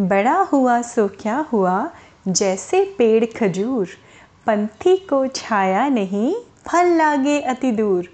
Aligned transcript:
बड़ा 0.00 0.36
हुआ 0.36 0.82
सो 0.82 1.08
क्या 1.08 1.36
हुआ? 1.52 1.90
जैसे 2.28 2.94
पेड़ 2.98 3.24
खजूर, 3.24 3.88
पंथी 4.46 4.96
को 4.96 5.26
छाया 5.26 5.88
नहीं, 5.88 6.34
फल 6.66 6.86
लागे 6.86 7.40
अति 7.40 7.72
दूर। 7.72 8.08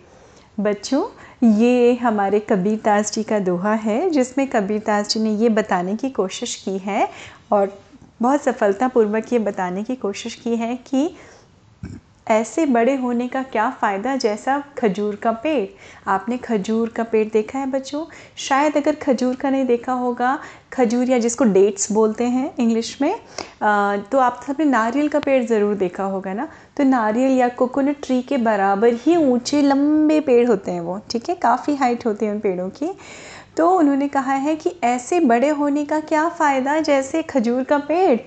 बच्चों, 0.60 1.04
ये 1.48 1.94
हमारे 1.94 2.40
कबीर 2.40 2.80
दास 2.84 3.12
जी 3.12 3.22
का 3.22 3.38
दोहा 3.38 3.74
है, 3.74 4.10
जिसमें 4.10 4.46
कबीर 4.46 4.78
दास 4.78 5.08
जी 5.08 5.20
ने 5.20 5.30
ये 5.30 5.48
बताने 5.48 5.96
की 5.96 6.10
कोशिश 6.10 6.54
की 6.54 6.78
है 6.78 7.08
और 7.52 7.82
बहुत 8.22 8.42
सफलतापूर्वक 8.42 9.32
ये 9.32 9.38
बताने 9.38 9.82
की 9.82 9.94
कोशिश 9.96 10.34
की 10.34 10.56
है 10.56 10.76
कि 10.76 11.14
ऐसे 12.32 12.64
बड़े 12.66 12.94
होने 12.96 13.26
का 13.28 13.42
क्या 13.42 13.68
फ़ायदा 13.70 14.14
जैसा 14.16 14.58
खजूर 14.78 15.16
का 15.16 15.32
पेड़? 15.32 15.66
आपने 16.08 16.36
खजूर 16.38 16.88
का 16.88 17.02
पेड़ 17.04 17.26
देखा 17.32 17.58
है 17.58 17.66
बच्चों? 17.70 18.04
शायद 18.38 18.76
अगर 18.76 18.94
खजूर 18.94 19.34
का 19.36 19.50
नहीं 19.50 19.64
देखा 19.64 19.92
होगा 19.92 20.38
खजूर 20.72 21.10
या 21.10 21.18
जिसको 21.18 21.44
डेट्स 21.44 21.90
बोलते 21.92 22.24
हैं 22.24 22.54
इंग्लिश 22.60 22.96
में 23.02 23.14
आ, 23.62 23.96
तो 23.96 24.18
आप 24.18 24.40
सबने 24.46 24.64
नारियल 24.64 25.08
का 25.08 25.18
पेड़ 25.18 25.42
ज़रूर 25.44 25.74
देखा 25.74 26.04
होगा 26.04 26.32
ना? 26.34 26.48
तो 26.76 26.84
नारियल 26.84 27.38
या 27.38 27.48
कोकोनट 27.48 27.96
ट्री 28.04 28.20
के 28.22 28.36
बराबर 28.38 28.94
ही 29.04 29.16
ऊँचे 29.16 29.62
लंबे 29.62 30.20
पेड़ 30.20 30.46
होते 30.48 30.70
हैं 30.70 30.80
वो 30.80 31.00
ठीक 31.10 31.28
है? 31.28 31.34
काफ़ी 31.34 31.74
हाइट 31.76 32.06
होती 32.06 32.26
है 32.26 32.32
उन 32.32 32.38
पेड़ों 32.40 32.68
की। 32.70 32.92
तो 33.56 33.70
उन्होंने 33.70 34.08
कहा 34.08 34.34
है 34.34 34.54
कि 34.56 34.70
ऐसे 34.84 35.20
बड़े 35.20 35.48
होने 35.48 35.84
का 35.84 36.00
क्या 36.02 36.28
फ़ायदा 36.28 36.78
जैसे 36.80 37.22
खजूर 37.22 37.64
का 37.64 37.78
पेड़? 37.78 38.18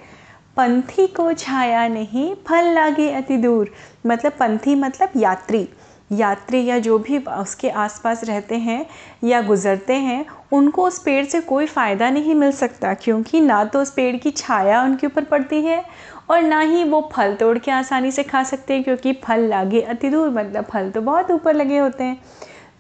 पंथी 0.58 1.06
को 1.08 1.32
छाया 1.34 1.88
नहीं, 1.88 2.34
फल 2.48 2.74
लागे 2.74 3.10
अति 3.12 3.38
दूर। 3.38 3.72
मतलब 4.08 4.32
पंथी 4.32 4.76
मतलब 4.76 5.12
यात्री। 5.18 5.68
यात्री 6.12 6.64
या 6.66 6.78
जो 6.80 6.98
भी 7.00 7.18
उसके 7.18 7.70
आसपास 7.70 8.24
रहते 8.24 8.56
हैं 8.58 8.86
या 9.24 9.42
गुज़रते 9.42 9.94
हैं, 9.94 10.26
उनको 10.54 10.84
उस 10.84 11.00
पेड़ 11.00 11.26
से 11.26 11.42
कोई 11.42 11.66
फ़ायदा 11.66 12.10
नहीं 12.10 12.36
मिल 12.36 12.52
सकता, 12.52 12.94
क्योंकि 12.94 13.42
ना 13.42 13.64
तो 13.66 13.82
उस 13.82 13.92
पेड़ 13.92 14.16
की 14.16 14.32
छाया 14.32 14.82
उनके 14.84 15.08
ऊपर 15.08 15.24
पड़ती 15.24 15.62
है 15.62 15.84
और 16.30 16.42
ना 16.42 16.60
ही 16.60 16.84
वो 16.84 17.10
फल 17.14 17.36
तोड़ 17.36 17.58
के 17.58 17.72
आसानी 17.72 18.12
से 18.12 18.24
खा 18.24 18.44
सकते 18.44 18.74
हैं, 18.74 18.84
क्योंकि 18.84 19.14
फल 19.24 19.48
लागे 19.50 19.82
अति 19.82 20.10
दूर। 20.10 20.30
मतलब 20.30 20.66
फल 20.66 20.90
तो 20.90 21.02
बहुत 21.02 21.32
ऊपर 21.32 21.56
लगे 21.56 21.78
होते 21.78 22.04
हैं। 22.04 22.18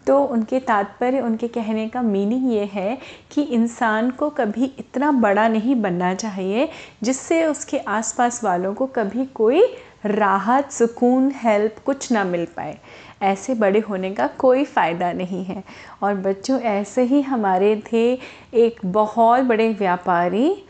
तो 0.07 0.19
उनके 0.23 0.59
तात्पर्य, 0.59 1.19
उनके 1.19 1.47
कहने 1.47 1.87
का 1.87 2.01
मीनिंग 2.01 2.51
ये 2.53 2.65
है 2.65 2.97
कि 3.31 3.41
इंसान 3.41 4.09
को 4.11 4.29
कभी 4.29 4.65
इतना 4.79 5.11
बड़ा 5.11 5.47
नहीं 5.47 5.75
बनना 5.75 6.13
चाहिए 6.13 6.69
जिससे 7.03 7.45
उसके 7.45 7.77
आसपास 7.77 8.43
वालों 8.43 8.73
को 8.73 8.85
कभी 8.85 9.25
कोई 9.25 9.63
राहत, 10.05 10.71
सुकून, 10.71 11.31
हेल्प 11.35 11.75
कुछ 11.85 12.11
ना 12.11 12.23
मिल 12.23 12.45
पाए। 12.45 12.77
ऐसे 13.21 13.53
बड़े 13.55 13.79
होने 13.79 14.11
का 14.11 14.27
कोई 14.27 14.63
फ़ायदा 14.63 15.11
नहीं 15.13 15.43
है। 15.45 15.63
और 16.03 16.13
बच्चों, 16.13 16.59
ऐसे 16.59 17.03
ही 17.03 17.21
हमारे 17.21 17.83
थे 17.93 18.19
एक 18.53 18.79
बहुत 18.85 19.43
बड़े 19.43 19.69
व्यापारी 19.69 20.63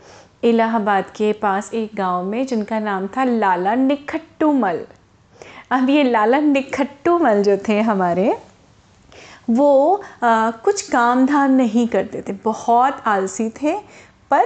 इलाहाबाद 0.44 1.04
के 1.04 1.32
पास 1.32 1.70
एक 1.74 1.90
गाँव 1.94 2.24
में, 2.24 2.46
जिनका 2.46 2.78
नाम 2.78 3.06
था 3.06 3.24
लाला 3.24 3.74
निखट्टूमल। 3.74 4.80
अब 5.70 5.90
ये 5.90 6.02
लाला 6.02 6.40
निखट्टूमल 6.40 7.42
जो 7.42 7.56
थे 7.68 7.80
हमारे 7.80 8.36
वो 9.50 10.02
आ, 10.22 10.50
कुछ 10.50 10.82
काम 10.90 11.26
धाम 11.26 11.50
नहीं 11.50 11.88
करते 11.88 12.22
थे। 12.22 12.32
बहुत 12.32 13.02
आलसी 13.06 13.48
थे 13.48 13.78
पर 14.30 14.44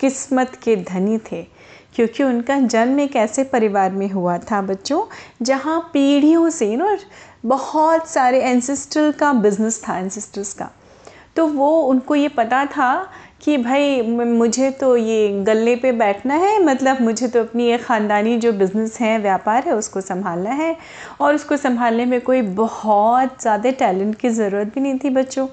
किस्मत 0.00 0.58
के 0.62 0.76
धनी 0.76 1.18
थे। 1.18 1.42
क्योंकि 1.94 2.22
उनका 2.22 2.58
जन्म 2.58 3.00
एक 3.00 3.16
ऐसे 3.16 3.44
परिवार 3.44 3.92
में 3.92 4.10
हुआ 4.10 4.38
था 4.38 4.62
बच्चों 4.62 5.02
जहाँ 5.42 5.90
पीढ़ियों 5.92 6.50
से 6.50 6.76
न 6.76 6.98
बहुत 7.46 8.08
सारे 8.08 8.40
एंसेस्ट्रल 8.40 9.12
का 9.12 9.32
बिज़नेस 9.32 9.82
था 9.88 9.98
एंसेस्टर्स 9.98 10.52
का। 10.54 10.70
तो 11.36 11.46
वो 11.46 11.80
उनको 11.80 12.14
ये 12.14 12.28
पता 12.28 12.64
था 12.66 13.08
कि 13.40 13.56
भाई 13.56 14.00
मुझे 14.02 14.70
तो 14.70 14.96
ये 14.96 15.28
गले 15.44 15.74
पे 15.76 15.92
बैठना 15.92 16.34
है 16.34 16.62
मतलब 16.64 17.00
मुझे 17.02 17.28
तो 17.28 17.40
अपनी 17.40 17.66
ये 17.66 17.78
ख़ानदानी 17.78 18.36
जो 18.38 18.52
बिज़नेस 18.52 18.98
है, 19.00 19.18
व्यापार 19.18 19.64
है, 19.66 19.74
उसको 19.74 20.00
संभालना 20.00 20.50
है। 20.52 20.76
और 21.20 21.34
उसको 21.34 21.56
संभालने 21.56 22.04
में 22.06 22.20
कोई 22.20 22.42
बहुत 22.42 23.40
ज़्यादा 23.42 23.70
टैलेंट 23.72 24.14
की 24.14 24.28
ज़रूरत 24.30 24.74
भी 24.74 24.80
नहीं 24.80 24.98
थी 25.04 25.10
बच्चों। 25.10 25.46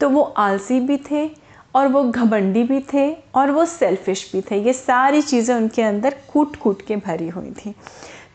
तो 0.00 0.08
वो 0.08 0.22
आलसी 0.22 0.80
भी 0.80 0.96
थे 1.10 1.28
और 1.74 1.88
वो 1.88 2.02
घमंडी 2.04 2.62
भी 2.62 2.80
थे 2.92 3.10
और 3.34 3.50
वो 3.50 3.64
सेल्फ़िश 3.66 4.30
भी 4.32 4.40
थे। 4.50 4.56
ये 4.56 4.72
सारी 4.72 5.22
चीज़ें 5.22 5.54
उनके 5.54 5.82
अंदर 5.82 6.14
कूट 6.32 6.56
कूट 6.56 6.82
के 6.86 6.96
भरी 6.96 7.28
हुई 7.28 7.50
थी। 7.56 7.74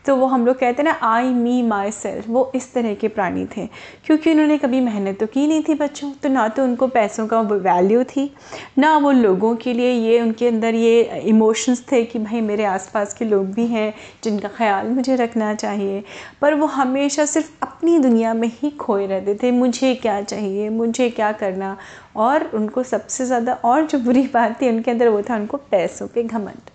तो 0.04 0.14
वो 0.16 0.26
हम 0.26 0.46
लोग 0.46 0.58
कहते 0.58 0.82
हैं 0.82 0.84
ना 0.84 0.98
आई 1.06 1.28
मी 1.30 1.62
माई 1.62 1.90
सेल्फ 1.92 2.28
वो 2.28 2.50
इस 2.54 2.72
तरह 2.74 2.94
के 2.94 3.08
प्राणी 3.08 3.44
थे। 3.46 3.66
क्योंकि 4.06 4.30
उन्होंने 4.30 4.56
कभी 4.58 4.80
मेहनत 4.80 5.18
तो 5.20 5.26
की 5.26 5.46
नहीं 5.46 5.62
थी 5.62 5.74
बच्चों 5.74 6.10
तो 6.22 6.28
ना 6.28 6.46
तो 6.48 6.64
उनको 6.64 6.86
पैसों 6.88 7.26
का 7.26 7.40
वैल्यू 7.42 8.04
थी, 8.06 8.30
ना 8.78 8.96
वो 8.98 9.10
लोगों 9.12 9.54
के 9.56 9.72
लिए 9.74 9.90
ये 9.90 10.20
उनके 10.20 10.48
अंदर 10.48 10.74
ये 10.74 11.02
इमोशंस 11.24 11.84
थे 11.92 12.04
कि 12.04 12.18
भाई 12.18 12.40
मेरे 12.40 12.64
आसपास 12.64 13.14
के 13.14 13.24
लोग 13.24 13.52
भी 13.54 13.66
हैं 13.66 13.92
जिनका 14.24 14.48
ख्याल 14.48 14.88
मुझे 14.88 15.16
रखना 15.16 15.54
चाहिए। 15.54 16.02
पर 16.40 16.54
वो 16.54 16.66
हमेशा 16.68 17.24
सिर्फ़ 17.26 17.50
अपनी 17.62 17.98
दुनिया 17.98 18.34
में 18.34 18.50
ही 18.52 18.70
खोए 18.70 19.06
रहते 19.06 19.34
थे, 19.34 19.50
मुझे 19.50 19.94
क्या 19.94 20.20
चाहिए, 20.22 20.68
मुझे 20.70 21.10
क्या 21.10 21.32
करना? 21.34 21.76
और 22.16 22.50
उनको 22.54 22.82
सबसे 22.82 23.24
ज़्यादा 23.26 23.52
और 23.64 23.86
जो 23.86 23.98
बुरी 24.00 24.26
बात 24.34 24.60
थी 24.62 24.68
उनके 24.68 24.90
अंदर 24.90 25.08
वो 25.08 25.22
था 25.22 25.36
उनको 25.36 25.56
पैसों 25.70 26.06
पे 26.06 26.22
घमंड। 26.22 26.70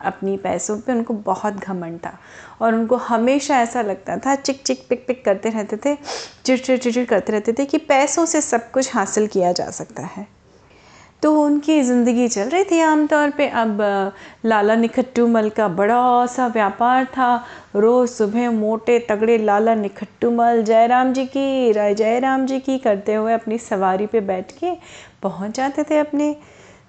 अपनी 0.00 0.36
पैसों 0.36 0.78
पे 0.80 0.92
उनको 0.92 1.14
बहुत 1.14 1.54
घमंड 1.54 1.98
था। 1.98 2.16
और 2.60 2.74
उनको 2.74 2.96
हमेशा 2.96 3.60
ऐसा 3.60 3.82
लगता 3.82 4.16
था, 4.16 4.34
चिक 4.34 4.62
चिक 4.62 4.86
पिक 4.88 5.04
पिक 5.06 5.24
करते 5.24 5.50
रहते 5.50 5.76
थे 5.76 5.96
चिड़चिड़ 6.44 6.78
चिड़चिड़ 6.78 7.04
करते 7.04 7.32
रहते 7.32 7.52
थे 7.52 7.64
कि 7.64 7.78
पैसों 7.78 8.26
से 8.26 8.40
सब 8.40 8.70
कुछ 8.70 8.94
हासिल 8.94 9.26
किया 9.26 9.52
जा 9.52 9.70
सकता 9.70 10.02
है। 10.06 10.26
तो 11.22 11.32
उनकी 11.42 11.80
ज़िंदगी 11.82 12.26
चल 12.28 12.48
रही 12.48 12.64
थी 12.64 12.80
आमतौर 12.80 13.30
पे। 13.30 13.46
अब 13.48 13.78
लाला 14.44 14.74
निखट्टू 14.74 15.26
मल 15.26 15.48
का 15.50 15.68
बड़ा 15.68 16.26
सा 16.26 16.46
व्यापार 16.46 17.04
था। 17.06 17.36
रोज़ 17.76 18.10
सुबह 18.10 18.50
मोटे 18.50 18.98
तगड़े 19.08 19.38
लाला 19.38 19.74
निखट्टू 19.74 20.30
मल, 20.30 20.62
जयराम 20.62 21.12
जी 21.12 21.24
की, 21.26 21.72
राय 21.72 21.94
जयराम 21.94 22.46
जी 22.46 22.58
की 22.60 22.78
करते 22.78 23.14
हुए 23.14 23.32
अपनी 23.32 23.58
सवारी 23.58 24.06
पे 24.06 24.20
बैठ 24.22 24.52
के 24.52 24.72
पहुँच 25.22 25.56
जाते 25.56 25.84
थे 25.84 25.98
अपने। 25.98 26.34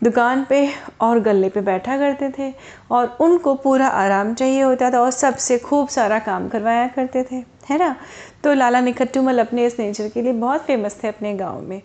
दुकान 0.01 0.45
पे 0.49 0.67
और 1.01 1.19
गले 1.19 1.49
पे 1.49 1.61
बैठा 1.61 1.97
करते 1.97 2.29
थे 2.39 2.53
और 2.91 3.17
उनको 3.21 3.53
पूरा 3.55 3.87
आराम 3.87 4.33
चाहिए 4.33 4.61
होता 4.61 4.91
था 4.91 4.99
और 4.99 5.11
सबसे 5.11 5.57
खूब 5.57 5.87
सारा 5.87 6.19
काम 6.19 6.47
करवाया 6.47 6.87
करते 6.87 7.23
थे, 7.23 7.35
है 7.69 7.77
ना? 7.77 7.95
तो 8.43 8.53
लाला 8.53 8.81
निखट्टूमल 8.81 9.39
अपने 9.39 9.65
इस 9.65 9.79
नेचर 9.79 10.09
के 10.09 10.21
लिए 10.21 10.33
बहुत 10.33 10.61
फ़ेमस 10.61 10.99
थे 11.03 11.07
अपने 11.07 11.33
गाँव 11.33 11.61
में। 11.61 11.81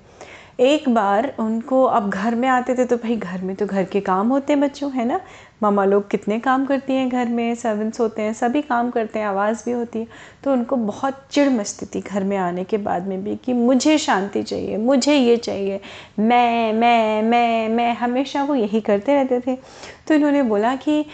एक 0.61 0.89
बार 0.89 1.33
उनको, 1.39 1.83
अब 1.84 2.11
घर 2.11 2.34
में 2.34 2.49
आते 2.49 2.75
थे 2.75 2.84
तो 2.84 2.97
भाई 2.97 3.17
घर 3.17 3.41
में 3.43 3.55
तो 3.56 3.67
घर 3.67 3.84
के 3.84 4.00
काम 4.00 4.29
होते 4.29 4.53
हैं 4.53 4.61
बच्चों, 4.62 4.91
है 4.93 5.05
ना? 5.05 5.21
मामा 5.62 5.84
लोग 5.84 6.09
कितने 6.11 6.39
काम 6.41 6.65
करती 6.67 6.93
हैं 6.93 7.09
घर 7.09 7.28
में 7.28 7.55
सर्वेंट्स 7.55 8.00
होते 8.00 8.23
हैं, 8.23 8.33
सभी 8.33 8.62
काम 8.62 8.91
करते 8.91 9.19
हैं, 9.19 9.27
आवाज़ 9.27 9.65
भी 9.67 9.73
होती 9.73 9.99
है। 9.99 10.06
तो 10.45 10.53
उनको 10.53 10.77
बहुत 10.77 11.21
चिड़ 11.31 11.49
मचती 11.49 11.87
थी 11.87 12.00
घर 12.00 12.25
में 12.25 12.37
आने 12.37 12.65
के 12.65 12.77
बाद 12.78 13.06
में 13.06 13.23
भी 13.25 13.37
कि 13.37 13.53
मुझे 13.53 13.99
शांति 13.99 14.43
चाहिए, 14.43 14.77
मुझे 14.77 15.17
ये 15.17 15.37
चाहिए, 15.37 15.81
मैं 16.19 16.73
मैं 16.73 17.23
मैं 17.23 17.69
मैं, 17.69 17.95
हमेशा 17.97 18.43
वो 18.45 18.55
यही 18.55 18.81
करते 18.81 19.15
रहते 19.15 19.41
थे। 19.41 19.56
तो 20.09 20.15
इन्होंने 20.15 20.43
बोला 20.43 20.75
कि 20.77 21.05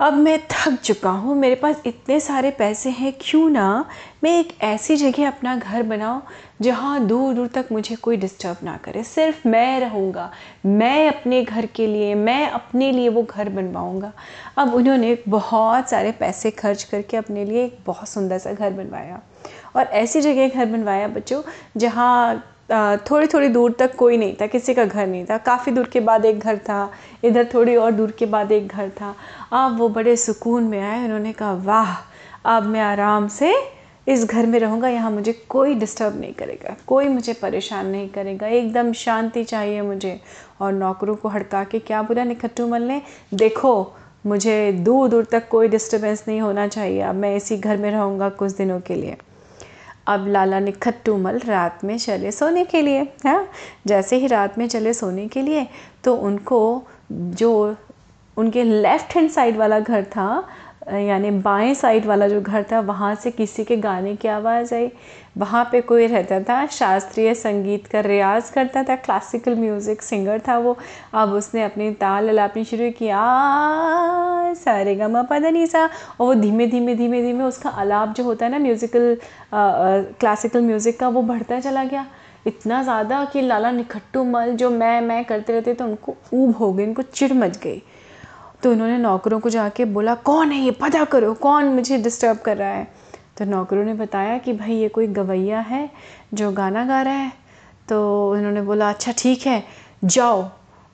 अब 0.00 0.14
मैं 0.14 0.38
थक 0.50 0.74
चुका 0.84 1.10
हूँ, 1.10 1.34
मेरे 1.36 1.54
पास 1.54 1.82
इतने 1.86 2.18
सारे 2.20 2.50
पैसे 2.50 2.90
हैं, 2.90 3.12
क्यों 3.20 3.48
ना 3.50 3.84
मैं 4.24 4.38
एक 4.40 4.52
ऐसी 4.62 4.96
जगह 4.96 5.28
अपना 5.28 5.56
घर 5.56 5.82
बनाऊँ 5.82 6.22
जहाँ 6.62 7.06
दूर 7.06 7.34
दूर 7.34 7.46
तक 7.46 7.68
मुझे 7.72 7.96
कोई 7.96 8.16
डिस्टर्ब 8.16 8.56
ना 8.62 8.76
करे। 8.76 9.02
सिर्फ़ 9.04 9.48
मैं 9.48 9.80
रहूँगा, 9.80 10.30
मैं 10.66 11.08
अपने 11.08 11.42
घर 11.42 11.66
के 11.66 11.86
लिए, 11.86 12.14
मैं 12.14 12.48
अपने 12.50 12.92
लिए 12.92 13.08
वो 13.08 13.22
घर 13.22 13.48
बनवाऊँगा। 13.48 14.12
अब 14.56 14.74
उन्होंने 14.74 15.16
बहुत 15.28 15.90
सारे 15.90 16.12
पैसे 16.12 16.50
खर्च 16.50 16.82
करके 16.82 17.16
अपने 17.16 17.44
लिए 17.44 17.64
एक 17.64 17.78
बहुत 17.86 18.08
सुंदर 18.08 18.38
सा 18.38 18.52
घर 18.52 18.70
बनवाया। 18.70 19.20
और 19.76 19.86
ऐसी 19.86 20.20
जगह 20.20 20.48
घर 20.48 20.66
बनवाया 20.66 21.08
बच्चों 21.08 21.42
जहाँ 21.76 22.44
थोड़ी 22.70 23.26
थोड़ी 23.26 23.48
दूर 23.48 23.72
तक 23.72 23.94
कोई 23.96 24.16
नहीं 24.16 24.34
था, 24.40 24.46
किसी 24.46 24.74
का 24.74 24.84
घर 24.84 25.06
नहीं 25.06 25.24
था। 25.26 25.38
काफ़ी 25.38 25.72
दूर 25.72 25.86
के 25.86 26.00
बाद 26.00 26.24
एक 26.24 26.38
घर 26.38 26.58
था, 26.58 26.90
इधर 27.24 27.48
थोड़ी 27.54 27.76
और 27.76 27.92
दूर 27.92 28.10
के 28.10 28.26
बाद 28.26 28.52
एक 28.52 28.66
घर 28.68 28.88
था। 28.90 29.14
अब 29.52 29.78
वो 29.78 29.88
बड़े 29.88 30.16
सुकून 30.16 30.64
में 30.64 30.80
आए, 30.80 31.04
उन्होंने 31.04 31.32
कहा, 31.32 31.52
वाह, 31.54 31.94
अब 32.46 32.66
मैं 32.66 32.80
आराम 32.80 33.28
से 33.28 33.54
इस 34.06 34.24
घर 34.24 34.46
में 34.46 34.58
रहूँगा, 34.60 34.88
यहाँ 34.88 35.10
मुझे 35.10 35.32
कोई 35.48 35.74
डिस्टर्ब 35.74 36.20
नहीं 36.20 36.32
करेगा, 36.32 36.74
कोई 36.86 37.08
मुझे 37.08 37.32
परेशान 37.32 37.86
नहीं 37.86 38.08
करेगा। 38.08 38.46
एकदम 38.46 38.92
शांति 38.94 39.44
चाहिए 39.44 39.80
मुझे। 39.82 40.20
और 40.60 40.72
नौकरों 40.72 41.14
को 41.14 41.28
हड़का 41.28 41.62
के, 41.64 41.78
क्या 41.78 42.02
बोला 42.02 42.24
निखट्टू 42.24 42.66
मल 42.66 42.82
ने? 42.82 43.00
देखो, 43.34 43.92
मुझे 44.26 44.72
दूर 44.74 45.08
दूर 45.08 45.24
तक 45.24 45.48
कोई 45.48 45.68
डिस्टर्बेंस 45.68 46.24
नहीं 46.28 46.40
होना 46.40 46.66
चाहिए। 46.68 47.00
अब 47.00 47.14
मैं 47.14 47.34
इसी 47.36 47.56
घर 47.56 47.76
में 47.76 47.90
रहूँगा 47.90 48.28
कुछ 48.28 48.52
दिनों 48.52 48.80
के 48.80 48.94
लिए। 48.94 49.16
अब 50.08 50.26
लाला 50.28 50.58
ने 50.60 50.72
खट्टू 50.72 51.16
मल 51.16 51.38
रात 51.38 51.84
में 51.84 51.96
चले 51.98 52.30
सोने 52.32 52.64
के 52.64 52.82
लिए, 52.82 53.06
है? 53.26 53.48
जैसे 53.86 54.16
ही 54.16 54.26
रात 54.26 54.58
में 54.58 54.66
चले 54.68 54.94
सोने 54.94 55.26
के 55.28 55.42
लिए 55.42 55.66
तो 56.04 56.14
उनको 56.16 56.60
जो 57.12 57.76
उनके 58.36 58.64
लेफ़्ट 58.64 59.14
हैंड 59.16 59.30
साइड 59.30 59.56
वाला 59.56 59.78
घर 59.80 60.04
था 60.04 60.26
यानी 60.90 61.30
बाएँ 61.30 61.74
साइड 61.74 62.06
वाला 62.06 62.28
जो 62.28 62.40
घर 62.40 62.62
था, 62.72 62.80
वहाँ 62.80 63.14
से 63.14 63.30
किसी 63.30 63.64
के 63.64 63.76
गाने 63.76 64.14
की 64.16 64.28
आवाज़ 64.28 64.74
आई। 64.74 64.90
वहाँ 65.38 65.64
पे 65.72 65.80
कोई 65.80 66.06
रहता 66.06 66.38
था, 66.40 66.64
शास्त्रीय 66.66 67.34
संगीत 67.34 67.86
का 67.86 68.00
रियाज 68.00 68.50
करता 68.50 68.82
था 68.82 68.96
क्लासिकल 68.96 69.54
म्यूज़िक 69.56 70.02
सिंगर 70.02 70.40
था 70.48 70.56
वो। 70.58 70.76
अब 71.14 71.32
उसने 71.32 71.62
अपनी 71.64 71.90
ताल 71.94 72.28
अलापनी 72.28 72.64
शुरू 72.64 72.90
किया 72.98 73.20
सारे 74.56 74.94
गा 74.96 75.22
पदा 75.22 75.66
सा। 75.66 75.84
और 75.84 76.26
वो 76.26 76.34
धीमे 76.34 76.66
धीमे 76.66 76.94
धीमे 76.94 77.22
धीमे 77.22 77.44
उसका 77.44 77.70
अलाप 77.70 78.14
जो 78.16 78.24
होता 78.24 78.46
है 78.46 78.52
ना 78.52 78.58
म्यूज़िकल 78.58 79.16
क्लासिकल 79.52 80.62
म्यूज़िक 80.62 80.98
का, 81.00 81.08
वो 81.08 81.22
बढ़ता 81.22 81.60
चला 81.60 81.84
गया। 81.84 82.06
इतना 82.46 82.82
ज़्यादा 82.82 83.24
कि 83.24 83.40
लाला 83.42 83.70
निखट्टू 83.70 84.24
मल 84.24 84.52
जो 84.56 84.70
मैं 84.70 85.00
मैं 85.00 85.24
करते 85.24 85.52
रहते 85.52 85.74
तो 85.74 85.84
उनको 85.84 86.16
ऊब 86.32 86.56
हो 86.56 86.72
गई, 86.72 86.86
उनको 86.86 87.02
चिड़ 87.02 87.32
मच 87.34 87.58
गई। 87.58 87.82
तो 88.62 88.72
उन्होंने 88.72 88.98
नौकरों 88.98 89.40
को 89.40 89.50
जाके 89.50 89.84
बोला, 89.84 90.14
कौन 90.14 90.52
है 90.52 90.60
ये? 90.60 90.70
पता 90.70 91.04
करो, 91.04 91.34
कौन 91.34 91.64
मुझे 91.64 91.98
डिस्टर्ब 91.98 92.38
कर 92.38 92.56
रहा 92.56 92.68
है? 92.68 92.88
तो 93.38 93.44
नौकरों 93.44 93.84
ने 93.84 93.94
बताया 93.94 94.38
कि, 94.38 94.52
भाई, 94.52 94.72
ये 94.72 94.88
कोई 94.88 95.06
गवैया 95.06 95.60
है 95.60 95.90
जो 96.34 96.52
गाना 96.52 96.84
गा 96.84 97.02
रहा 97.02 97.14
है। 97.14 97.32
तो 97.88 98.30
उन्होंने 98.32 98.62
बोला 98.62 98.88
अच्छा 98.88 99.12
ठीक 99.18 99.46
है, 99.46 99.64
जाओ, 100.04 100.50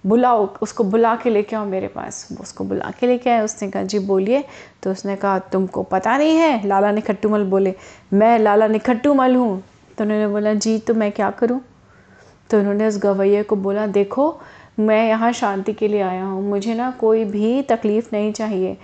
बुलाओ, 0.07 0.55
उसको 0.63 0.85
बुला 0.85 1.17
के 1.17 1.31
लेके 1.31 1.57
आओ 1.57 1.65
मेरे 1.65 1.89
पास। 1.89 2.29
उसको 2.41 2.65
बुला 2.65 2.93
के 3.01 3.07
लेके 3.07 3.31
आए, 3.31 3.41
उसने 3.41 3.71
कहा, 3.71 3.83
जी, 3.83 3.99
बोलिए। 3.99 4.45
तो 4.83 4.91
उसने 4.91 5.17
कहा, 5.17 5.39
तुमको 5.39 5.83
पता 5.83 6.19
नहीं 6.19 6.37
है? 6.37 6.67
लाला 6.67 6.93
निखट्टूमल 6.93 7.45
बोले, 7.45 7.75
मैं 8.13 8.39
लाला 8.39 8.67
निखट्टूमल 8.67 9.37
हूँ। 9.37 9.63
तो 9.99 10.05
उन्होंने 10.05 10.29
बोला, 10.29 10.55
जी 10.55 10.79
तो 10.79 10.95
मैं 10.95 11.13
क्या 11.13 11.31
करूँ? 11.31 11.61
तो 12.51 12.59
उन्होंने 12.59 12.87
उस 12.87 12.99
गवैये 12.99 13.43
को 13.43 13.57
बोला, 13.57 13.87
देखो 13.87 14.41
मैं 14.79 15.09
यहाँ 15.09 15.33
शांति 15.33 15.73
के 15.73 15.89
लिए 15.89 16.01
आया 16.01 16.25
हूँ। 16.25 16.43
मुझे 16.43 16.75
ना 16.75 16.91
कोई 16.91 17.25
भी 17.25 17.63
तकलीफ़ 17.63 18.09
नहीं 18.13 18.33
चाहिए। 18.33 18.77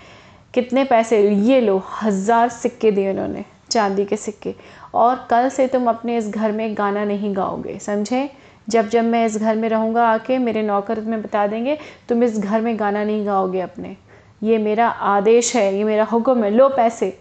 कितने 0.55 0.85
पैसे? 0.85 1.31
ये 1.31 1.61
लो, 1.61 1.83
हज़ार 2.03 2.49
सिक्के 2.49 2.91
दिए 2.91 3.11
उन्होंने, 3.11 3.45
चांदी 3.71 4.05
के 4.05 4.17
सिक्के। 4.17 4.55
और 4.95 5.27
कल 5.31 5.49
से 5.49 5.67
तुम 5.67 5.89
अपने 5.89 6.17
इस 6.19 6.29
घर 6.29 6.53
में 6.53 6.77
गाना 6.79 7.05
नहीं 7.05 7.37
गाओगे, 7.37 7.79
समझे? 7.79 8.31
जब 8.69 8.89
जब 8.89 9.05
मैं 9.05 9.27
इस 9.27 9.39
घर 9.39 9.57
में 9.57 9.69
रहूँगा 9.69 10.07
आके 10.07 10.39
मेरे 10.39 10.63
नौकर 10.63 11.01
में 11.01 11.23
बता 11.23 11.47
देंगे, 11.47 11.79
तुम 12.09 12.23
इस 12.25 12.39
घर 12.39 12.61
में 12.61 12.79
गाना 12.81 13.05
नहीं 13.05 13.27
गाओगे 13.27 13.61
अपने। 13.61 13.97
ये 14.43 14.59
मेरा 14.59 14.89
आदेश 14.89 15.57
है, 15.57 15.75
ये 15.77 15.85
मेरा 15.85 16.05
हुक्म 16.05 16.45
है, 16.45 16.51
लो 16.51 16.69
पैसे। 16.69 17.19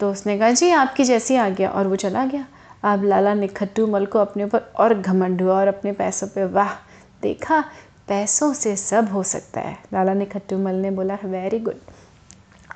तो 0.00 0.10
उसने 0.10 0.38
कहा, 0.38 0.50
जी, 0.50 0.70
आपकी 0.70 1.04
जैसी 1.04 1.36
आ 1.36 1.48
गया। 1.48 1.70
और 1.70 1.86
वो 1.86 1.96
चला 1.96 2.24
गया। 2.24 2.46
अब 2.82 3.04
लाला 3.04 3.34
निखट्टू 3.34 3.86
मल 3.86 4.06
को 4.06 4.18
अपने 4.18 4.44
ऊपर 4.44 4.72
और 4.78 4.94
घमंड 4.94 5.42
हुआ 5.42 5.54
और 5.54 5.68
अपने 5.68 5.92
पैसों 5.92 6.26
पे, 6.26 6.44
वाह 6.44 6.89
देखा, 7.22 7.60
पैसों 8.08 8.52
से 8.54 8.74
सब 8.76 9.08
हो 9.12 9.22
सकता 9.22 9.60
है। 9.60 9.76
लाला 9.92 10.14
निखट्टू 10.14 10.58
मल 10.58 10.74
ने 10.74 10.90
बोला 10.90 11.18
वेरी 11.24 11.58
गुड 11.58 11.80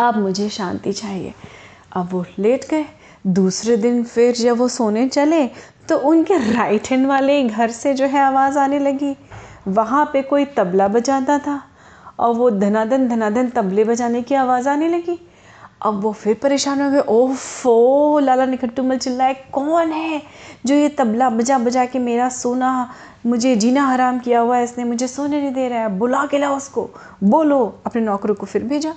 अब 0.01 0.17
मुझे 0.17 0.49
शांति 0.49 0.93
चाहिए। 0.93 1.33
अब 1.93 2.09
वो 2.13 2.25
लेट 2.39 2.69
गए। 2.71 2.85
दूसरे 3.27 3.77
दिन 3.77 4.03
फिर 4.05 4.35
जब 4.35 4.57
वो 4.57 4.69
सोने 4.69 5.07
चले 5.09 5.47
तो 5.89 5.99
उनके 6.01 6.39
राइट 6.53 6.89
हैंड 6.91 7.07
वाले 7.07 7.43
घर 7.43 7.71
से 7.71 7.95
जो 7.95 8.07
है 8.07 8.21
आवाज़ 8.21 8.59
आने 8.59 8.79
लगी। 8.79 9.17
वहाँ 9.69 10.05
पे 10.13 10.23
कोई 10.23 10.45
तबला 10.57 10.89
बजाता 10.89 11.39
था 11.39 11.61
और 12.19 12.35
वो 12.35 12.51
धनाधन 12.51 13.09
धनाधन 13.09 13.49
तबले 13.51 13.85
बजाने 13.85 14.23
की 14.23 14.35
आवाज़ 14.35 14.69
आने 14.69 14.89
लगी। 14.89 15.21
अब 15.85 16.01
वो 16.01 16.13
फिर 16.13 16.35
परेशान 16.43 16.83
हो 16.83 16.91
गए। 16.91 17.01
ओफो, 17.01 18.19
लाला 18.19 18.47
निखट्टूमल 18.47 18.99
चिल्लाए, 18.99 19.35
कौन 19.53 19.91
है 19.91 20.23
जो 20.67 20.75
ये 20.75 20.89
तबला 20.89 21.31
बजा 21.31 21.59
बजा 21.59 21.85
के 21.85 21.99
मेरा 21.99 22.29
सोना, 22.29 22.91
मुझे 23.27 23.57
जीना 23.57 23.87
हराम 23.87 24.19
किया 24.19 24.41
हुआ 24.41 24.57
है? 24.57 24.65
इसने 24.65 24.85
मुझे 24.85 25.09
सोने 25.09 25.41
नहीं 25.41 25.53
दे 25.53 25.69
रहा 25.69 25.79
है। 25.79 25.89
बुला 25.89 26.27
के 26.27 26.39
लाओ 26.39 26.57
उसको। 26.57 26.91
बोलो, 27.25 27.81
अपने 27.87 28.03
नौकरों 28.03 28.35
को 28.35 28.47
फिर 28.47 28.65
भेजा। 28.65 28.95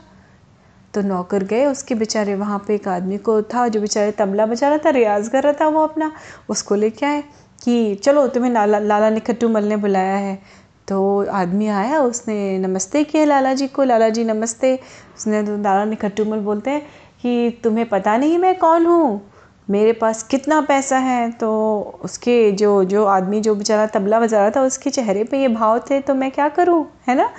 तो 0.94 1.02
नौकर 1.02 1.44
गए, 1.44 1.66
उसके 1.66 1.96
बेचारे 1.96 2.36
वहाँ 2.36 2.64
पे 2.68 2.76
एक 2.76 2.88
आदमी 2.88 3.18
को 3.18 3.42
था 3.42 3.68
जो 3.68 3.82
बेचारे 3.82 4.12
तबला 4.12 4.46
बजा 4.46 4.70
रहा 4.70 4.78
था, 4.78 4.90
रियाज 4.90 5.28
कर 5.28 5.44
रहा 5.44 5.54
था 5.54 5.68
वो 5.68 5.84
अपना। 5.84 6.12
उसको 6.50 6.76
लेके 6.76 7.06
आए 7.06 7.24
कि, 7.64 7.96
चलो, 7.96 8.28
तुम्हें 8.28 8.52
लाला 8.52 8.80
लाला 8.80 9.48
मल 9.48 9.64
ने 9.64 9.78
बुलाया 9.78 10.16
है। 10.16 10.67
तो 10.88 11.26
आदमी 11.28 11.68
आया, 11.68 12.00
उसने 12.00 12.58
नमस्ते 12.60 13.04
किया 13.04 13.26
लाला 13.26 13.54
जी 13.54 13.68
को। 13.68 13.84
लाला 13.84 14.10
जी 14.10 14.24
नमस्ते। 14.24 14.74
उसने 15.18 15.42
तो 15.44 15.58
लाला 15.58 15.86
निखट्टूमल 15.86 16.40
बोलते 16.40 16.72
हैं 16.72 16.82
कि 17.22 17.60
तुम्हें 17.64 17.88
पता 17.90 18.16
नहीं 18.18 18.38
मैं 18.38 18.58
कौन 18.60 18.86
हूँ? 18.86 19.22
मेरे 19.70 19.94
पास 19.94 20.24
कितना 20.24 20.60
पैसा 20.62 20.98
है? 20.98 21.30
तो 21.32 22.00
उसके 22.04 22.52
जो 22.52 22.84
जो 22.84 23.06
आदमी 23.06 23.42
जो 23.42 23.56
बेचारा 23.56 23.86
तबला 23.86 24.20
बजा 24.20 24.40
रहा 24.40 24.50
था, 24.50 24.62
उसके 24.62 24.90
चेहरे 24.90 25.24
पे 25.24 25.42
ये 25.42 25.48
भाव 25.48 25.80
थे 25.90 26.00
तो 26.02 26.16
मैं 26.16 26.32
क्या 26.32 26.48
करूँ? 26.50 26.86
है 27.10 27.16
ना? 27.16 27.30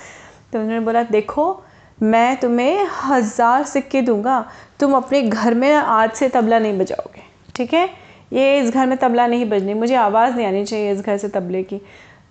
तो 0.52 0.58
उन्होंने 0.58 0.80
बोला, 0.80 1.02
देखो, 1.02 1.62
मैं 2.02 2.36
तुम्हें 2.36 2.86
हज़ार 3.04 3.64
सिक्के 3.64 4.02
दूँगा। 4.02 4.44
तुम 4.80 4.94
अपने 4.94 5.22
घर 5.22 5.54
में 5.54 5.74
आज 5.74 6.12
से 6.12 6.28
तबला 6.28 6.58
नहीं 6.58 6.78
बजाओगे, 6.78 7.22
ठीक 7.56 7.74
है? 7.74 7.88
ये 8.32 8.58
इस 8.60 8.70
घर 8.70 8.86
में 8.86 8.96
तबला 8.98 9.26
नहीं 9.26 9.48
बजनी। 9.50 9.74
मुझे 9.74 9.94
आवाज़ 9.94 10.34
नहीं 10.36 10.46
आनी 10.46 10.64
चाहिए 10.64 10.92
इस 10.92 11.00
घर 11.00 11.16
से 11.16 11.28
तबले 11.28 11.62
की। 11.62 11.80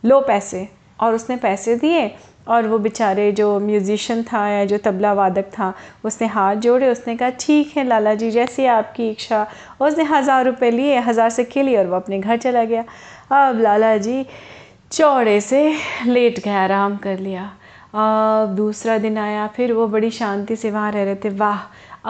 लो 0.03 0.19
पैसे। 0.21 0.67
और 0.99 1.15
उसने 1.15 1.35
पैसे 1.38 1.75
दिए 1.75 2.11
और 2.47 2.67
वो 2.67 2.77
बेचारे 2.79 3.31
जो 3.31 3.59
म्यूज़िशन 3.59 4.23
था 4.23 4.47
या 4.47 4.63
जो 4.65 4.77
तबला 4.77 5.13
वादक 5.13 5.45
था, 5.53 5.73
उसने 6.05 6.27
हाथ 6.27 6.55
जोड़े, 6.57 6.89
उसने 6.89 7.15
कहा, 7.15 7.29
ठीक 7.29 7.75
है 7.77 7.83
लाला 7.83 8.13
जी, 8.13 8.31
जैसी 8.31 8.65
आपकी 8.65 9.09
इच्छा। 9.09 9.45
उसने 9.81 10.03
हज़ार 10.03 10.45
रुपये 10.45 10.71
लिए, 10.71 10.99
हज़ार 10.99 11.29
सिक्के 11.29 11.63
लिए 11.63 11.77
और 11.77 11.88
वो 11.88 11.95
अपने 11.95 12.19
घर 12.19 12.38
चला 12.38 12.63
गया। 12.63 12.83
अब 13.31 13.59
लाला 13.61 13.95
जी 13.97 14.25
चौड़े 14.91 15.39
से 15.41 15.61
लेट 16.05 16.39
गया 16.39 16.63
आराम 16.63 16.97
कर 16.97 17.19
लिया। 17.19 17.43
अब 17.93 18.55
दूसरा 18.55 18.97
दिन 18.97 19.17
आया, 19.17 19.47
फिर 19.47 19.73
वो 19.73 19.88
बड़ी 19.88 20.11
शांति 20.11 20.55
से 20.55 20.71
वहाँ 20.71 20.91
रह 20.91 21.03
रहे 21.03 21.15
थे। 21.15 21.29
वाह, 21.29 21.59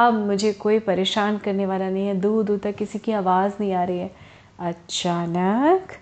अब 0.05 0.13
मुझे 0.25 0.51
कोई 0.53 0.79
परेशान 0.79 1.37
करने 1.37 1.65
वाला 1.65 1.89
नहीं 1.89 2.07
है 2.07 2.19
दूर 2.21 2.43
दूर 2.43 2.57
तक 2.57 2.75
किसी 2.75 2.99
की 2.99 3.11
आवाज़ 3.11 3.53
नहीं 3.59 3.73
आ 3.73 3.83
रही 3.83 3.99
है। 3.99 4.11
अचानक? 4.59 5.93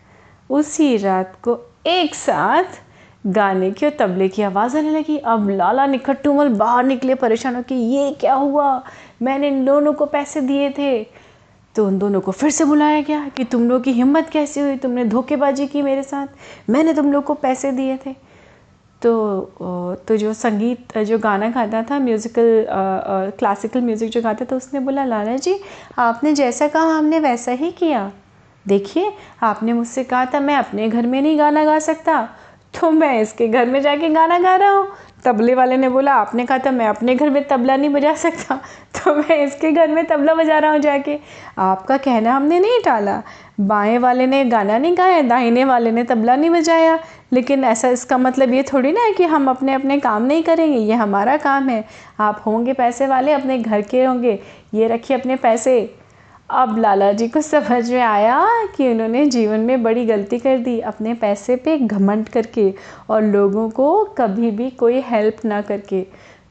उसी 0.50 0.96
रात 0.98 1.34
को 1.44 1.60
एक 1.88 2.16
साथ 2.16 2.82
गाने 3.28 3.72
की 3.72 3.86
और 3.86 3.92
तबले 4.00 4.28
की 4.30 4.42
आवाज़ 4.42 4.78
आने 4.78 4.90
लगी। 4.90 5.18
अब 5.18 5.50
लाला 5.50 5.86
निखट्टूमल 5.86 6.50
बाहर 6.56 6.84
निकले 6.86 7.16
परेशान 7.16 7.56
हो 7.56 7.62
कि 7.62 7.76
ये 7.76 8.12
क्या 8.20 8.34
हुआ? 8.34 8.84
मैंने 9.22 9.48
इन 9.48 9.64
दोनों 9.66 9.94
को 9.94 10.06
पैसे 10.06 10.42
दिए 10.42 10.70
थे। 10.70 11.04
तो 11.76 11.86
उन 11.88 11.98
दोनों 12.00 12.20
को 12.22 12.32
फिर 12.32 12.50
से 12.50 12.66
बुलाया 12.66 13.02
गया 13.02 13.28
कि 13.30 13.44
तुम 13.44 13.68
लोग 13.70 13.84
की 13.84 13.92
हिम्मत 13.92 14.30
कैसी 14.30 14.60
हुई? 14.60 14.76
तुमने 14.78 15.06
धोखेबाजी 15.06 15.68
की 15.68 15.82
मेरे 15.82 16.04
साथ? 16.04 16.28
मैंने 16.70 16.94
तुम 16.94 17.12
लोग 17.14 17.24
को 17.24 17.34
पैसे 17.34 17.72
दिए 17.72 17.98
थे। 18.06 18.14
तो 19.02 19.14
तो 20.08 20.18
जो 20.18 20.34
संगीत 20.34 20.98
जो 20.98 21.18
गाना 21.20 21.50
गाता 21.50 21.82
था, 21.84 22.00
म्यूज़िकल 22.00 22.66
क्लासिकल 23.40 23.82
म्यूज़िक 23.82 24.10
जो 24.12 24.22
गाता 24.22 24.46
था, 24.46 24.56
उसने 24.56 24.80
बोला, 24.80 25.06
लाला 25.06 25.36
जी, 25.38 25.60
आपने 25.98 26.34
जैसा 26.34 26.68
कहा, 26.68 26.98
हमने 26.98 27.20
वैसा 27.20 27.52
ही 27.52 27.72
किया। 27.72 28.12
देखिए, 28.68 29.14
आपने 29.42 29.74
मुझसे 29.74 30.04
कहा 30.04 30.26
था 30.26 30.40
मैं 30.40 30.56
अपने 30.56 30.90
घर 30.90 31.08
में 31.08 31.22
नहीं 31.22 31.40
गाना 31.40 31.66
गा 31.66 31.80
सकता। 31.80 32.30
तो 32.82 32.92
मैं 32.92 33.22
इसके 33.22 33.48
घर 33.48 33.66
में 33.66 33.82
जाके 33.82 34.10
गाना 34.10 34.40
गा 34.40 34.56
रहा 34.56 34.70
हूँ। 34.70 34.88
तबले 35.26 35.56
वाले 35.56 35.78
ने 35.78 35.90
बोला, 35.90 36.14
आपने 36.14 36.46
कहा 36.46 36.58
था 36.58 36.72
मैं 36.72 36.88
अपने 36.88 37.16
घर 37.16 37.30
में 37.30 37.48
तबला 37.48 37.76
नहीं 37.78 37.90
बजा 37.90 38.14
सकता। 38.16 38.56
तो 38.96 39.16
मैं 39.16 39.44
इसके 39.44 39.72
घर 39.72 39.88
में 39.88 40.06
तबला 40.06 40.34
बजा 40.34 40.60
रहा 40.60 40.72
हूँ 40.72 40.80
जाके। 40.80 41.20
आपका 41.58 41.98
कहना 41.98 42.36
हमने 42.36 42.60
नहीं 42.60 42.80
टाला। 42.86 43.24
बाएँ 43.60 43.98
वाले 43.98 44.28
ने 44.28 44.46
गाना 44.46 44.78
नहीं 44.78 44.98
गाया, 44.98 45.22
दाहिने 45.22 45.66
वाले 45.66 45.92
ने 45.92 46.04
तबला 46.04 46.36
नहीं 46.36 46.50
बजाया। 46.50 47.00
लेकिन 47.34 47.64
ऐसा 47.64 47.90
इसका 47.90 48.18
मतलब 48.18 48.54
ये 48.54 48.64
थोड़ी 48.64 48.92
ना 48.92 49.02
है 49.02 49.14
कि 49.14 49.24
हम 49.24 49.50
अपने 49.50 49.74
अपने 49.74 50.00
काम 50.00 50.24
नहीं 50.24 50.44
करेंगे, 50.44 50.78
ये 50.78 50.94
हमारा 50.94 51.38
काम 51.38 51.70
है। 51.70 51.86
आप 52.20 52.44
होंगे 52.46 52.74
पैसे 52.74 53.08
वाले, 53.08 53.32
अपने 53.32 53.58
घर 53.58 53.82
के 53.82 54.06
होंगे। 54.06 54.40
ये 54.74 54.88
रखिए 54.88 55.18
अपने 55.18 55.36
पैसे। 55.36 55.96
अब 56.50 56.78
लाला 56.78 57.12
जी 57.12 57.28
को 57.28 57.42
समझ 57.42 57.90
में 57.92 58.02
आया 58.02 58.46
कि 58.76 58.90
उन्होंने 58.90 59.26
जीवन 59.26 59.60
में 59.60 59.84
बड़ी 59.84 60.06
गलती 60.06 60.38
कर 60.40 60.58
दी, 60.58 60.80
अपने 60.80 61.14
पैसे 61.14 61.56
पे 61.56 61.78
घमंड 61.78 62.30
करके 62.30 62.74
और 63.10 63.24
लोगों 63.24 63.70
को 63.70 64.04
कभी 64.18 64.52
भी 64.52 64.70
कोई 64.70 65.02
हेल्प 65.02 65.44
ना 65.46 65.62
करके। 65.62 66.06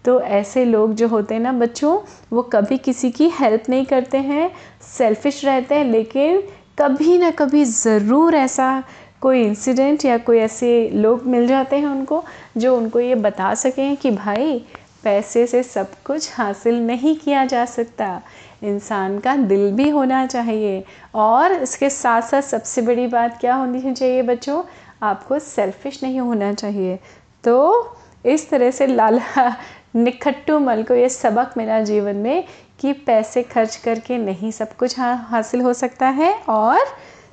तो 0.04 0.20
ऐसे 0.20 0.64
लोग 0.64 0.94
जो 0.94 1.08
होते 1.08 1.34
हैं 1.34 1.40
ना 1.42 1.52
बच्चों, 1.52 1.98
वो 2.32 2.42
कभी 2.42 2.78
किसी 2.78 3.10
की 3.10 3.30
हेल्प 3.40 3.68
नहीं 3.68 3.84
करते 3.84 4.18
हैं 4.18 4.50
सेल्फिश 4.98 5.44
रहते 5.44 5.74
हैं, 5.74 5.84
लेकिन 5.84 6.42
कभी 6.78 7.18
ना 7.18 7.30
कभी 7.30 7.64
ज़रूर 7.64 8.34
ऐसा 8.34 8.82
कोई 9.20 9.42
इंसिडेंट 9.42 10.04
या 10.04 10.16
कोई 10.18 10.38
ऐसे 10.38 10.88
लोग 10.94 11.26
मिल 11.26 11.46
जाते 11.46 11.76
हैं 11.76 11.86
उनको, 11.86 12.22
जो 12.56 12.76
उनको 12.76 13.00
ये 13.00 13.14
बता 13.14 13.54
सकें 13.54 13.96
कि 13.96 14.10
भाई 14.10 14.64
पैसे 15.04 15.46
से 15.46 15.62
सब 15.62 15.90
कुछ 16.04 16.30
हासिल 16.34 16.80
नहीं 16.86 17.16
किया 17.16 17.44
जा 17.44 17.64
सकता। 17.64 18.20
इंसान 18.62 19.18
का 19.18 19.36
दिल 19.36 19.70
भी 19.72 19.88
होना 19.90 20.26
चाहिए। 20.26 20.84
और 21.14 21.52
इसके 21.52 21.90
साथ 21.90 22.22
साथ 22.22 22.42
सबसे 22.42 22.82
बड़ी 22.82 23.06
बात 23.06 23.38
क्या 23.40 23.54
होनी 23.54 23.92
चाहिए 23.92 24.22
बच्चों? 24.22 24.62
आपको 25.02 25.38
सेल्फिश 25.38 26.02
नहीं 26.02 26.20
होना 26.20 26.52
चाहिए। 26.52 26.98
तो 27.44 27.96
इस 28.26 28.48
तरह 28.50 28.70
से 28.70 28.86
लाला 28.86 29.48
निखट्टू 29.96 30.58
मल 30.58 30.82
को 30.82 30.94
ये 30.94 31.08
सबक 31.08 31.54
मिला 31.56 31.80
जीवन 31.80 32.16
में 32.16 32.44
कि 32.80 32.92
पैसे 32.92 33.42
खर्च 33.42 33.76
करके 33.76 34.18
नहीं 34.18 34.50
सब 34.50 34.72
कुछ 34.76 34.98
हासिल 34.98 35.60
हो 35.60 35.72
सकता 35.72 36.08
है 36.08 36.32
और 36.48 36.78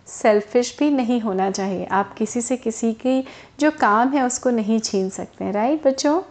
सेल्फिश 0.07 0.75
भी 0.79 0.89
नहीं 0.89 1.19
होना 1.21 1.49
चाहिए। 1.51 1.85
आप 1.85 2.13
किसी 2.13 2.41
से 2.41 2.57
किसी 2.57 2.93
की 2.93 3.23
जो 3.59 3.71
काम 3.71 4.09
है 4.09 4.23
उसको 4.23 4.49
नहीं 4.49 4.79
छीन 4.79 5.09
सकते 5.09 5.51
राइट 5.51 5.87
बच्चों? 5.87 6.21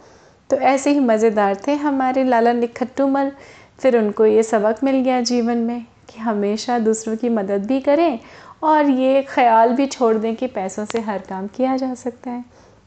तो 0.51 0.57
ऐसे 0.57 0.91
ही 0.91 1.01
मज़ेदार 1.01 1.63
थे 1.67 1.75
हमारे 1.75 2.25
लाला 2.25 2.53
निखट्टू 2.53 2.85
निखट्टूमल 2.85 3.33
फिर 3.79 3.99
उनको 3.99 4.27
ये 4.27 4.43
सबक 4.43 4.85
मिल 4.85 4.97
गया 4.97 5.21
जीवन 5.21 5.59
में 5.59 5.83
कि 5.83 6.21
हमेशा 6.21 6.79
दूसरों 6.79 7.17
की 7.17 7.29
मदद 7.29 7.67
भी 7.67 7.81
करें 7.81 8.19
और 8.63 8.87
ये 8.87 9.23
ख्याल 9.23 9.73
भी 9.73 9.87
छोड़ 9.87 10.17
दें 10.17 10.37
कि 10.37 10.47
पैसों 10.47 10.85
से 10.85 11.01
हर 11.01 11.19
काम 11.19 11.47
किया 11.47 11.77
जा 11.77 11.95
सकता 11.95 12.31
है। 12.31 12.45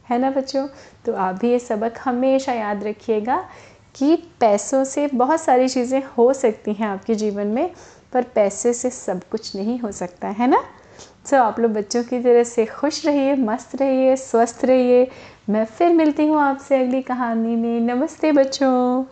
है 0.09 0.19
ना 0.19 0.29
बच्चों? 0.29 0.67
तो 1.05 1.13
आप 1.13 1.35
भी 1.35 1.51
ये 1.51 1.59
सबक 1.59 1.93
हमेशा 2.05 2.53
याद 2.53 2.83
रखिएगा 2.83 3.45
कि 3.95 4.15
पैसों 4.15 4.83
से 4.83 5.07
बहुत 5.07 5.41
सारी 5.41 5.67
चीज़ें 5.69 6.03
हो 6.17 6.33
सकती 6.33 6.73
हैं 6.73 6.87
आपके 6.87 7.15
जीवन 7.15 7.47
में 7.47 7.71
पर 8.13 8.23
पैसे 8.23 8.73
से 8.73 8.89
सब 8.89 9.21
कुछ 9.31 9.55
नहीं 9.55 9.79
हो 9.79 9.91
सकता 9.91 10.27
है 10.27 10.47
ना? 10.47 10.63
सो 11.25 11.35
so, 11.35 11.41
आप 11.41 11.59
लोग 11.59 11.71
बच्चों 11.73 12.03
की 12.03 12.19
तरह 12.19 12.43
से 12.43 12.65
खुश 12.65 13.05
रहिए 13.05 13.35
मस्त 13.35 13.75
रहिए 13.75 14.15
स्वस्थ 14.15 14.65
रहिए 14.65 15.07
मैं 15.49 15.65
फिर 15.65 15.93
मिलती 15.93 16.25
हूँ 16.27 16.39
आपसे 16.41 16.83
अगली 16.83 17.01
कहानी 17.01 17.55
में। 17.55 17.79
नमस्ते 17.79 18.31
बच्चों। 18.31 19.03